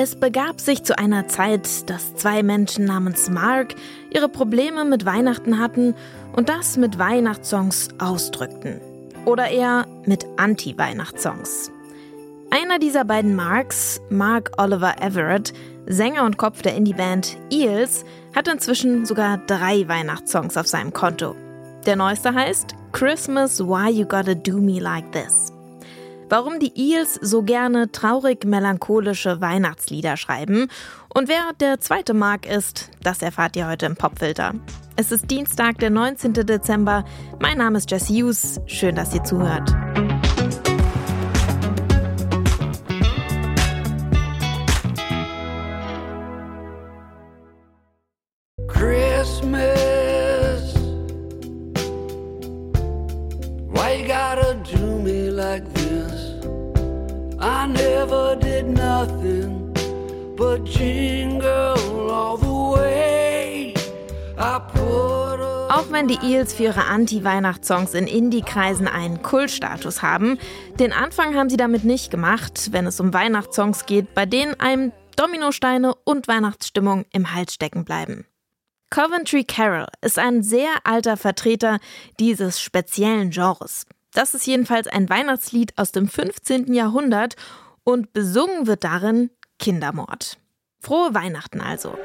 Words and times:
Es 0.00 0.14
begab 0.14 0.60
sich 0.60 0.84
zu 0.84 0.96
einer 0.96 1.26
Zeit, 1.26 1.90
dass 1.90 2.14
zwei 2.14 2.44
Menschen 2.44 2.84
namens 2.84 3.30
Mark 3.30 3.74
ihre 4.14 4.28
Probleme 4.28 4.84
mit 4.84 5.04
Weihnachten 5.04 5.58
hatten 5.58 5.96
und 6.36 6.48
das 6.48 6.76
mit 6.76 7.00
Weihnachtssongs 7.00 7.88
ausdrückten. 7.98 8.80
Oder 9.24 9.48
eher 9.48 9.88
mit 10.06 10.24
Anti-Weihnachtssongs. 10.36 11.72
Einer 12.52 12.78
dieser 12.78 13.04
beiden 13.04 13.34
Marks, 13.34 14.00
Mark 14.08 14.52
Oliver 14.56 15.02
Everett, 15.02 15.52
Sänger 15.86 16.24
und 16.26 16.36
Kopf 16.36 16.62
der 16.62 16.76
Indie-Band 16.76 17.36
Eels, 17.50 18.04
hat 18.36 18.46
inzwischen 18.46 19.04
sogar 19.04 19.38
drei 19.48 19.88
Weihnachtssongs 19.88 20.56
auf 20.56 20.68
seinem 20.68 20.92
Konto. 20.92 21.34
Der 21.86 21.96
neueste 21.96 22.32
heißt 22.32 22.76
Christmas 22.92 23.58
Why 23.58 23.90
You 23.90 24.06
Gotta 24.06 24.34
Do 24.34 24.58
Me 24.58 24.78
Like 24.78 25.10
This. 25.10 25.52
Warum 26.28 26.60
die 26.60 26.72
Eels 26.74 27.14
so 27.14 27.42
gerne 27.42 27.90
traurig-melancholische 27.90 29.40
Weihnachtslieder 29.40 30.16
schreiben 30.16 30.68
und 31.08 31.28
wer 31.28 31.52
der 31.58 31.80
zweite 31.80 32.12
Mark 32.12 32.46
ist, 32.46 32.90
das 33.02 33.22
erfahrt 33.22 33.56
ihr 33.56 33.66
heute 33.66 33.86
im 33.86 33.96
Popfilter. 33.96 34.54
Es 34.96 35.10
ist 35.10 35.30
Dienstag, 35.30 35.78
der 35.78 35.90
19. 35.90 36.34
Dezember. 36.34 37.04
Mein 37.40 37.58
Name 37.58 37.78
ist 37.78 37.90
Jesse 37.90 38.12
Hughes. 38.12 38.60
Schön, 38.66 38.96
dass 38.96 39.14
ihr 39.14 39.24
zuhört. 39.24 39.74
I 57.40 57.66
never 57.68 58.34
did 58.34 58.66
nothing 58.66 59.72
but 60.36 60.64
jingle 60.64 62.10
all 62.10 62.36
the 62.36 62.80
way. 62.80 63.74
I 64.36 64.58
put 64.72 65.40
a 65.40 65.68
Auch 65.70 65.92
wenn 65.92 66.08
die 66.08 66.18
Eels 66.20 66.54
für 66.54 66.64
ihre 66.64 66.86
Anti-Weihnachtssongs 66.86 67.94
in 67.94 68.08
Indie-Kreisen 68.08 68.88
einen 68.88 69.22
Kultstatus 69.22 70.02
haben, 70.02 70.38
den 70.80 70.92
Anfang 70.92 71.36
haben 71.36 71.48
sie 71.48 71.56
damit 71.56 71.84
nicht 71.84 72.10
gemacht, 72.10 72.72
wenn 72.72 72.86
es 72.86 72.98
um 72.98 73.14
Weihnachtssongs 73.14 73.86
geht, 73.86 74.14
bei 74.14 74.26
denen 74.26 74.58
einem 74.58 74.90
Dominosteine 75.14 75.94
und 76.04 76.26
Weihnachtsstimmung 76.26 77.04
im 77.12 77.32
Hals 77.32 77.54
stecken 77.54 77.84
bleiben. 77.84 78.26
Coventry 78.90 79.44
Carol 79.44 79.86
ist 80.00 80.18
ein 80.18 80.42
sehr 80.42 80.70
alter 80.82 81.16
Vertreter 81.16 81.78
dieses 82.18 82.60
speziellen 82.60 83.30
Genres. 83.30 83.86
Das 84.18 84.34
ist 84.34 84.48
jedenfalls 84.48 84.88
ein 84.88 85.08
Weihnachtslied 85.08 85.74
aus 85.78 85.92
dem 85.92 86.08
15. 86.08 86.74
Jahrhundert 86.74 87.36
und 87.84 88.12
besungen 88.12 88.66
wird 88.66 88.82
darin 88.82 89.30
Kindermord. 89.60 90.38
Frohe 90.80 91.14
Weihnachten 91.14 91.60
also. 91.60 91.96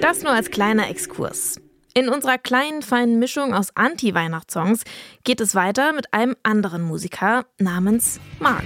Das 0.00 0.24
nur 0.24 0.32
als 0.32 0.50
kleiner 0.50 0.90
Exkurs. 0.90 1.60
In 1.94 2.08
unserer 2.08 2.38
kleinen, 2.38 2.82
feinen 2.82 3.20
Mischung 3.20 3.54
aus 3.54 3.68
Anti-Weihnachtssongs 3.76 4.82
geht 5.22 5.40
es 5.40 5.54
weiter 5.54 5.92
mit 5.92 6.12
einem 6.12 6.34
anderen 6.42 6.82
Musiker 6.82 7.46
namens 7.58 8.18
Mark. 8.40 8.64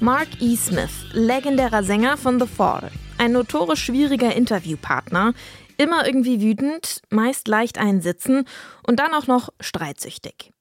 Mark 0.00 0.28
E. 0.40 0.56
Smith, 0.56 1.04
legendärer 1.12 1.82
Sänger 1.82 2.16
von 2.16 2.40
The 2.40 2.46
Fall, 2.46 2.90
ein 3.18 3.32
notorisch 3.32 3.84
schwieriger 3.84 4.34
Interviewpartner, 4.34 5.34
immer 5.76 6.06
irgendwie 6.06 6.40
wütend, 6.40 7.02
meist 7.10 7.48
leicht 7.48 7.76
einsitzen 7.76 8.46
und 8.86 8.98
dann 8.98 9.12
auch 9.12 9.26
noch 9.26 9.50
streitsüchtig. 9.60 10.54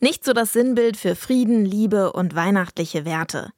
Nicht 0.00 0.24
so 0.24 0.32
das 0.32 0.54
Sinnbild 0.54 0.96
für 0.96 1.16
Frieden, 1.16 1.66
Liebe 1.66 2.12
und 2.14 2.34
weihnachtliche 2.34 3.04
Werte. 3.04 3.50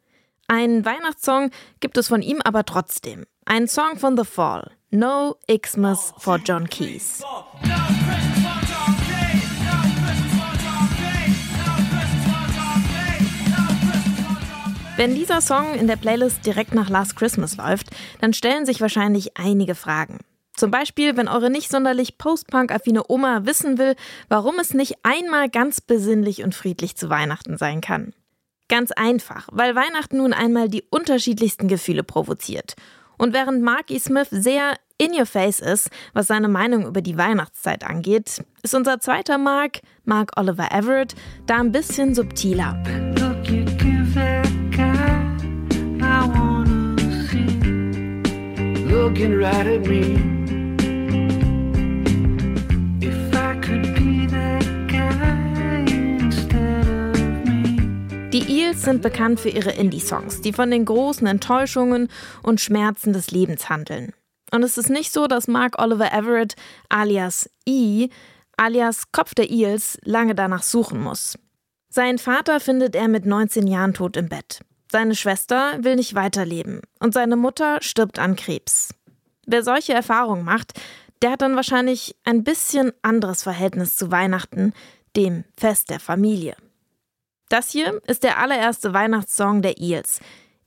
Einen 0.49 0.85
Weihnachtssong 0.85 1.53
gibt 1.79 1.97
es 1.97 2.09
von 2.09 2.23
ihm 2.23 2.41
aber 2.43 2.65
trotzdem. 2.65 3.25
Ein 3.45 3.69
Song 3.69 3.99
von 3.99 4.17
The 4.17 4.25
Fall, 4.25 4.73
No 4.91 5.37
Xmas 5.47 6.13
for 6.19 6.39
John 6.39 6.69
Keys. 6.69 7.23
Wenn 15.01 15.15
dieser 15.15 15.41
Song 15.41 15.73
in 15.77 15.87
der 15.87 15.97
Playlist 15.97 16.45
direkt 16.45 16.75
nach 16.75 16.91
Last 16.91 17.17
Christmas 17.17 17.57
läuft, 17.57 17.87
dann 18.21 18.35
stellen 18.35 18.67
sich 18.67 18.83
wahrscheinlich 18.83 19.39
einige 19.39 19.75
Fragen. 19.75 20.19
Zum 20.55 20.71
Beispiel, 20.71 21.17
wenn 21.17 21.27
eure 21.27 21.49
nicht 21.49 21.71
sonderlich 21.71 22.19
Post-Punk-affine 22.19 23.05
Oma 23.09 23.47
wissen 23.47 23.79
will, 23.79 23.95
warum 24.29 24.59
es 24.59 24.75
nicht 24.75 24.97
einmal 25.03 25.49
ganz 25.49 25.81
besinnlich 25.81 26.43
und 26.43 26.55
friedlich 26.55 26.99
zu 26.99 27.09
Weihnachten 27.09 27.57
sein 27.57 27.81
kann. 27.81 28.13
Ganz 28.69 28.93
einfach, 28.93 29.49
weil 29.51 29.75
Weihnachten 29.75 30.19
nun 30.19 30.35
einmal 30.35 30.69
die 30.69 30.85
unterschiedlichsten 30.91 31.67
Gefühle 31.67 32.03
provoziert. 32.03 32.75
Und 33.17 33.33
während 33.33 33.63
Marky 33.63 33.99
Smith 33.99 34.29
sehr 34.31 34.75
in 34.99 35.19
your 35.19 35.25
face 35.25 35.61
ist, 35.61 35.89
was 36.13 36.27
seine 36.27 36.49
Meinung 36.49 36.87
über 36.87 37.01
die 37.01 37.17
Weihnachtszeit 37.17 37.85
angeht, 37.85 38.45
ist 38.63 38.75
unser 38.75 39.01
zweiter 39.01 39.39
Mark, 39.39 39.81
Mark 40.05 40.33
Oliver 40.37 40.71
Everett, 40.73 41.15
da 41.47 41.57
ein 41.57 41.73
bisschen 41.73 42.15
subtiler. 42.15 42.83
Looking 49.11 49.41
right 49.41 49.67
at 49.67 49.89
me. 49.89 50.15
Die 58.33 58.61
Eels 58.61 58.83
sind 58.83 59.03
bekannt 59.03 59.41
für 59.41 59.49
ihre 59.49 59.73
Indie-Songs, 59.73 60.43
die 60.43 60.53
von 60.53 60.71
den 60.71 60.85
großen 60.85 61.27
Enttäuschungen 61.27 62.07
und 62.45 62.61
Schmerzen 62.61 63.13
des 63.13 63.33
Lebens 63.33 63.69
handeln. 63.69 64.13
Und 64.53 64.63
es 64.63 64.79
ist 64.79 64.91
nicht 64.91 65.13
so, 65.13 65.27
dass 65.27 65.49
Mark 65.49 65.83
Oliver 65.83 66.13
Everett 66.13 66.55
alias 66.89 67.51
E, 67.67 68.11
alias 68.57 69.11
Kopf 69.11 69.35
der 69.35 69.51
Eels, 69.51 69.99
lange 70.05 70.37
danach 70.37 70.63
suchen 70.63 71.01
muss. 71.01 71.37
Sein 71.89 72.19
Vater 72.19 72.61
findet 72.61 72.95
er 72.95 73.09
mit 73.09 73.27
19 73.27 73.67
Jahren 73.67 73.93
tot 73.93 74.17
im 74.17 74.29
Bett. 74.29 74.61
Seine 74.93 75.15
Schwester 75.15 75.79
will 75.83 75.97
nicht 75.97 76.15
weiterleben 76.17 76.83
und 76.99 77.15
seine 77.15 77.37
Mutter 77.37 77.79
stirbt 77.81 78.19
an 78.19 78.35
Krebs. 78.35 78.91
Wer 79.47 79.63
solche 79.63 79.93
Erfahrungen 79.93 80.45
macht, 80.45 80.73
der 81.23 81.33
hat 81.33 81.43
dann 81.43 81.57
wahrscheinlich 81.57 82.17
ein 82.25 82.45
bisschen 82.45 82.93
anderes 83.03 83.43
Verhältnis 83.43 83.97
zu 83.97 84.11
Weihnachten, 84.11 84.73
dem 85.17 85.45
Fest 85.57 85.91
der 85.91 86.01
Familie. 86.01 86.57
Das 87.49 87.71
hier 87.71 88.01
ist 88.07 88.23
der 88.23 88.39
allererste 88.39 88.95
Weihnachtssong 88.95 89.61
der 89.61 89.79
Eels. 89.79 90.21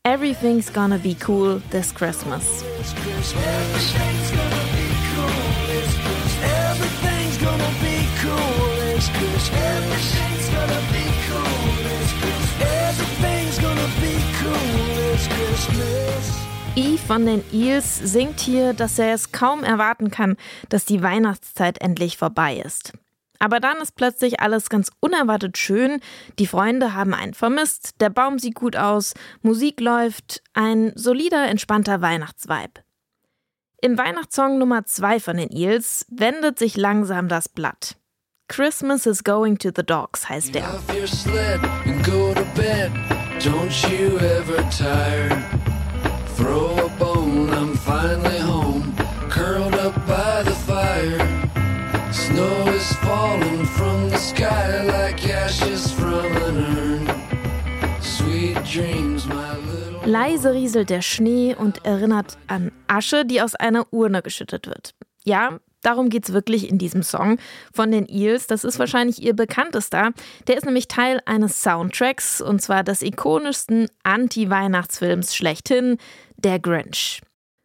Everything's 0.03 0.72
gonna 0.72 0.97
be 0.97 1.16
cool 1.28 1.61
this 1.72 1.95
Christmas. 1.95 2.63
Everything's 2.81 3.34
gonna 3.34 4.53
E 16.75 16.97
von 16.97 17.28
den 17.28 17.44
Eels 17.53 18.00
singt 18.00 18.39
hier, 18.39 18.73
dass 18.73 18.97
er 18.97 19.13
es 19.13 19.31
kaum 19.31 19.63
erwarten 19.63 20.09
kann, 20.09 20.38
dass 20.69 20.85
die 20.85 21.03
Weihnachtszeit 21.03 21.79
endlich 21.79 22.17
vorbei 22.17 22.56
ist. 22.56 22.94
Aber 23.38 23.59
dann 23.59 23.78
ist 23.78 23.95
plötzlich 23.95 24.39
alles 24.39 24.69
ganz 24.69 24.89
unerwartet 25.00 25.57
schön. 25.59 26.00
Die 26.39 26.47
Freunde 26.47 26.95
haben 26.95 27.13
einen 27.13 27.35
vermisst, 27.35 28.01
der 28.01 28.09
Baum 28.09 28.39
sieht 28.39 28.56
gut 28.56 28.75
aus, 28.75 29.13
Musik 29.44 29.81
läuft, 29.81 30.41
ein 30.53 30.94
solider, 30.95 31.47
entspannter 31.47 32.01
Weihnachtsvibe. 32.01 32.81
Im 33.79 33.95
Weihnachtssong 33.97 34.57
Nummer 34.57 34.84
2 34.85 35.19
von 35.19 35.38
den 35.38 35.51
Eels 35.51 36.08
wendet 36.09 36.58
sich 36.58 36.76
langsam 36.76 37.28
das 37.28 37.49
Blatt. 37.49 37.97
Christmas 38.47 39.05
is 39.05 39.23
going 39.23 39.59
to 39.59 39.69
the 39.76 39.84
dogs 39.84 40.28
heißt 40.28 40.55
der. 40.55 40.79
Throw 46.43 46.75
a 46.85 46.90
bone, 46.99 47.49
I'm 47.51 47.73
finally 47.78 48.37
home. 48.37 48.93
Curled 49.29 49.75
up 49.75 49.95
by 50.05 50.43
the 50.43 50.51
fire. 50.67 51.19
Snow 52.11 52.67
is 52.67 52.91
falling 52.97 53.66
from 53.66 54.09
the 54.09 54.17
sky 54.17 54.84
like 54.84 55.25
ashes 55.25 55.90
from 55.93 56.25
an 56.47 56.57
urn. 56.78 57.07
Sweet 58.01 58.61
dreams, 58.66 59.25
my 59.25 59.55
little. 59.55 60.01
Leise 60.05 60.51
rieselt 60.51 60.90
der 60.90 61.01
Schnee 61.01 61.55
und 61.55 61.85
erinnert 61.85 62.37
an 62.47 62.73
Asche, 62.87 63.23
die 63.23 63.41
aus 63.41 63.55
einer 63.55 63.85
Urne 63.93 64.22
geschüttet 64.22 64.67
wird. 64.67 64.93
Ja, 65.23 65.59
darum 65.84 66.09
geht's 66.09 66.34
wirklich 66.34 66.70
in 66.70 66.80
diesem 66.80 67.03
Song 67.03 67.38
von 67.72 67.91
den 67.91 68.08
Eels. 68.09 68.47
Das 68.47 68.64
ist 68.64 68.80
wahrscheinlich 68.80 69.22
ihr 69.22 69.35
bekanntester. 69.35 70.12
Der 70.47 70.58
ist 70.58 70.66
nämlich 70.66 70.88
Teil 70.88 71.22
eines 71.26 71.62
Soundtracks 71.62 72.41
und 72.41 72.62
zwar 72.62 72.84
des 72.84 73.02
ikonischsten 73.02 73.88
Anti-Weihnachtsfilms 74.03 75.35
schlechthin, 75.35 75.97
Der 76.38 76.59
Grinch. 76.59 77.22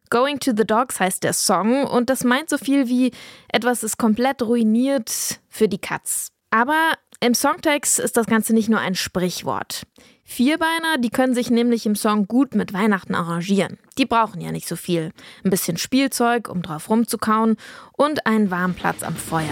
Going 0.09 0.39
to 0.39 0.51
the 0.55 0.65
Dogs 0.65 0.99
heißt 0.99 1.23
der 1.23 1.33
Song 1.33 1.85
und 1.85 2.09
das 2.09 2.23
meint 2.23 2.49
so 2.49 2.57
viel 2.57 2.87
wie 2.87 3.11
etwas 3.51 3.83
ist 3.83 3.97
komplett 3.97 4.41
ruiniert 4.41 5.39
für 5.49 5.67
die 5.67 5.77
Katz. 5.77 6.29
Aber 6.49 6.93
im 7.21 7.33
Songtext 7.33 7.99
ist 7.99 8.15
das 8.15 8.27
Ganze 8.27 8.53
nicht 8.53 8.69
nur 8.69 8.79
ein 8.79 8.95
Sprichwort. 8.95 9.85
Vierbeiner, 10.23 10.97
die 10.99 11.09
können 11.09 11.33
sich 11.33 11.49
nämlich 11.49 11.85
im 11.85 11.95
Song 11.95 12.27
gut 12.27 12.55
mit 12.55 12.71
Weihnachten 12.71 13.15
arrangieren. 13.15 13.77
Die 13.97 14.05
brauchen 14.05 14.39
ja 14.41 14.51
nicht 14.51 14.67
so 14.67 14.75
viel. 14.75 15.11
Ein 15.43 15.49
bisschen 15.49 15.77
Spielzeug, 15.77 16.47
um 16.47 16.61
drauf 16.61 16.89
rumzukauen 16.89 17.57
und 17.93 18.25
einen 18.25 18.51
warmen 18.51 18.75
Platz 18.75 19.03
am 19.03 19.15
Feuer. 19.15 19.49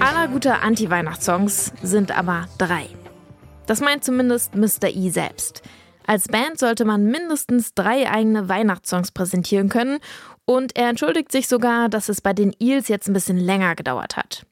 Aller 0.00 0.28
guter 0.28 0.62
Anti-Weihnachtssongs 0.62 1.72
sind 1.82 2.10
aber 2.10 2.46
drei. 2.58 2.88
Das 3.66 3.80
meint 3.80 4.04
zumindest 4.04 4.54
Mr. 4.54 4.88
E 4.94 5.08
selbst. 5.10 5.62
Als 6.06 6.28
Band 6.28 6.58
sollte 6.58 6.84
man 6.84 7.06
mindestens 7.06 7.74
drei 7.74 8.10
eigene 8.10 8.48
Weihnachtssongs 8.48 9.10
präsentieren 9.12 9.70
können 9.70 10.00
und 10.44 10.76
er 10.76 10.90
entschuldigt 10.90 11.32
sich 11.32 11.48
sogar, 11.48 11.88
dass 11.88 12.10
es 12.10 12.20
bei 12.20 12.34
den 12.34 12.54
Eels 12.60 12.88
jetzt 12.88 13.08
ein 13.08 13.14
bisschen 13.14 13.38
länger 13.38 13.74
gedauert 13.74 14.16
hat. 14.16 14.44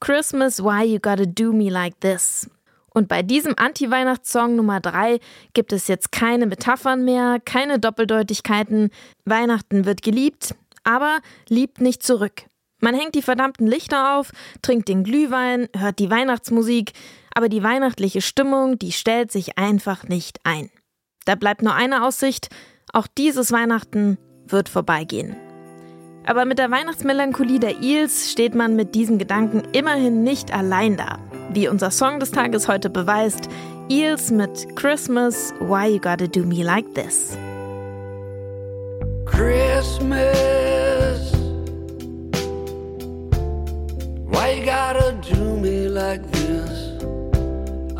Christmas, 0.00 0.62
why 0.62 0.84
you 0.84 0.98
gotta 0.98 1.24
do 1.24 1.52
me 1.52 1.70
like 1.70 2.00
this? 2.00 2.50
Und 2.92 3.08
bei 3.08 3.22
diesem 3.22 3.54
Anti-Weihnachtssong 3.56 4.56
Nummer 4.56 4.80
3 4.80 5.20
gibt 5.54 5.72
es 5.72 5.86
jetzt 5.86 6.10
keine 6.12 6.46
Metaphern 6.46 7.04
mehr, 7.04 7.38
keine 7.42 7.78
Doppeldeutigkeiten. 7.78 8.90
Weihnachten 9.24 9.84
wird 9.84 10.02
geliebt, 10.02 10.56
aber 10.82 11.20
liebt 11.48 11.80
nicht 11.80 12.02
zurück. 12.02 12.42
Man 12.82 12.96
hängt 12.96 13.14
die 13.14 13.22
verdammten 13.22 13.68
Lichter 13.68 14.18
auf, 14.18 14.32
trinkt 14.60 14.88
den 14.88 15.04
Glühwein, 15.04 15.68
hört 15.76 16.00
die 16.00 16.10
Weihnachtsmusik, 16.10 16.92
aber 17.32 17.48
die 17.48 17.62
weihnachtliche 17.62 18.20
Stimmung, 18.20 18.76
die 18.76 18.90
stellt 18.90 19.30
sich 19.30 19.56
einfach 19.56 20.02
nicht 20.08 20.40
ein. 20.42 20.68
Da 21.24 21.36
bleibt 21.36 21.62
nur 21.62 21.74
eine 21.74 22.04
Aussicht, 22.04 22.48
auch 22.92 23.06
dieses 23.06 23.52
Weihnachten 23.52 24.18
wird 24.48 24.68
vorbeigehen. 24.68 25.36
Aber 26.26 26.44
mit 26.44 26.58
der 26.58 26.72
Weihnachtsmelancholie 26.72 27.60
der 27.60 27.80
Eels 27.80 28.32
steht 28.32 28.56
man 28.56 28.74
mit 28.74 28.96
diesen 28.96 29.16
Gedanken 29.16 29.62
immerhin 29.72 30.24
nicht 30.24 30.52
allein 30.52 30.96
da. 30.96 31.20
Wie 31.50 31.68
unser 31.68 31.92
Song 31.92 32.18
des 32.18 32.32
Tages 32.32 32.66
heute 32.66 32.90
beweist, 32.90 33.48
Eels 33.88 34.32
mit 34.32 34.74
Christmas, 34.74 35.54
Why 35.60 35.94
You 35.94 36.00
Gotta 36.00 36.26
Do 36.26 36.40
Me 36.40 36.64
Like 36.64 36.92
This. 36.96 37.38
Christmas 39.26 40.41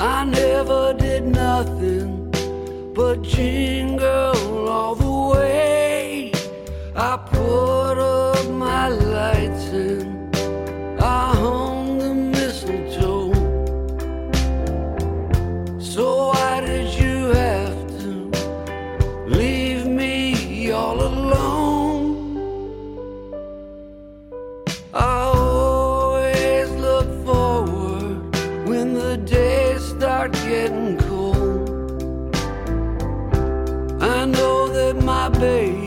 I 0.04 0.24
never 0.24 0.94
did 0.94 1.24
nothing 1.28 2.28
but 2.92 3.22
jingle 3.22 4.68
all 4.68 4.96
the 4.96 5.32
way. 5.32 6.32
I 6.96 7.16
put 7.16 7.98
up 8.00 8.50
my 8.50 8.88
lights 8.88 9.66
and 9.68 10.34
I 11.00 11.36
hung 11.36 11.98
the 11.98 12.14
mistletoe. 12.14 13.32
So 15.78 16.32
why 16.32 16.62
did 16.62 16.92
you 16.94 17.30
have 17.44 17.86
to 18.00 18.32
leave 19.28 19.86
me 19.86 20.72
all 20.72 21.00
alone? 21.00 22.42
I 24.92 25.22
start 30.02 30.32
getting 30.32 30.98
cold. 30.98 32.34
I 34.02 34.24
know 34.24 34.66
that 34.66 34.96
my 34.96 35.28
baby's 35.28 35.81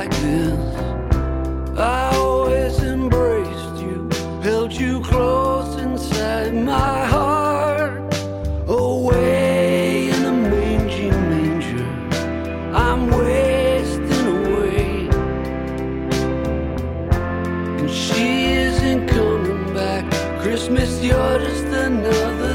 like 0.00 0.16
this? 0.22 0.58
I 1.76 2.16
always 2.16 2.78
embraced 2.82 3.76
you, 3.84 4.08
held 4.42 4.72
you 4.72 5.02
close 5.02 5.76
inside 5.76 6.54
my 6.54 7.04
heart. 7.14 8.14
Away 8.66 10.08
in 10.08 10.24
a 10.24 10.32
mangy 10.32 11.10
manger, 11.30 11.90
I'm 12.86 13.02
wasting 13.10 14.26
away. 14.38 15.08
And 17.78 17.90
she 17.90 18.26
isn't 18.68 19.06
coming 19.08 19.64
back. 19.74 20.04
Christmas, 20.42 20.90
you're 21.02 21.38
just 21.40 21.66
another 21.88 22.54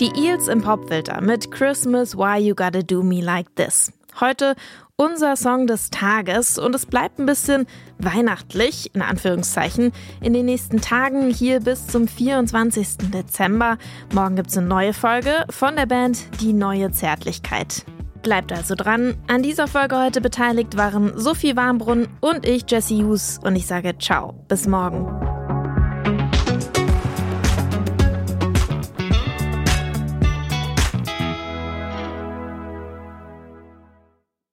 Die 0.00 0.12
Eels 0.18 0.48
im 0.48 0.62
Popfilter 0.62 1.20
mit 1.20 1.50
Christmas 1.50 2.16
Why 2.16 2.38
You 2.38 2.54
Gotta 2.54 2.80
Do 2.80 3.02
Me 3.02 3.20
Like 3.20 3.54
This. 3.56 3.92
Heute 4.18 4.54
unser 4.96 5.36
Song 5.36 5.66
des 5.66 5.90
Tages 5.90 6.56
und 6.56 6.74
es 6.74 6.86
bleibt 6.86 7.18
ein 7.18 7.26
bisschen 7.26 7.66
weihnachtlich, 7.98 8.94
in 8.94 9.02
Anführungszeichen, 9.02 9.92
in 10.22 10.32
den 10.32 10.46
nächsten 10.46 10.80
Tagen 10.80 11.28
hier 11.28 11.60
bis 11.60 11.86
zum 11.86 12.08
24. 12.08 13.10
Dezember. 13.12 13.76
Morgen 14.14 14.36
gibt 14.36 14.48
es 14.48 14.56
eine 14.56 14.68
neue 14.68 14.94
Folge 14.94 15.44
von 15.50 15.76
der 15.76 15.84
Band 15.84 16.18
Die 16.40 16.54
neue 16.54 16.90
Zärtlichkeit. 16.92 17.84
Bleibt 18.22 18.54
also 18.54 18.74
dran. 18.74 19.18
An 19.28 19.42
dieser 19.42 19.68
Folge 19.68 19.98
heute 19.98 20.22
beteiligt 20.22 20.78
waren 20.78 21.12
Sophie 21.18 21.56
Warmbrunn 21.56 22.08
und 22.20 22.46
ich, 22.46 22.64
Jesse 22.70 22.94
Hughes. 22.94 23.38
Und 23.42 23.54
ich 23.54 23.66
sage 23.66 23.98
ciao, 23.98 24.32
bis 24.48 24.66
morgen. 24.66 25.19